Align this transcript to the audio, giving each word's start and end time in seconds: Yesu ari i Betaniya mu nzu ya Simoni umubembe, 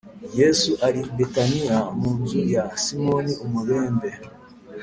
Yesu 0.39 0.71
ari 0.87 0.99
i 1.03 1.11
Betaniya 1.17 1.77
mu 1.99 2.11
nzu 2.19 2.39
ya 2.53 2.63
Simoni 2.83 3.33
umubembe, 3.45 4.09